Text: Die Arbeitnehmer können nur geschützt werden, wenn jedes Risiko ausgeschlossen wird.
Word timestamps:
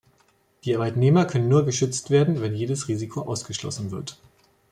Die 0.65 0.73
Arbeitnehmer 0.73 1.25
können 1.25 1.47
nur 1.47 1.63
geschützt 1.63 2.09
werden, 2.09 2.41
wenn 2.41 2.55
jedes 2.55 2.87
Risiko 2.87 3.21
ausgeschlossen 3.21 3.91
wird. 3.91 4.17